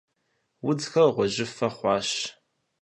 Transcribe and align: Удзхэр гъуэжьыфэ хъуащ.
Удзхэр 0.67 1.07
гъуэжьыфэ 1.15 1.67
хъуащ. 1.75 2.09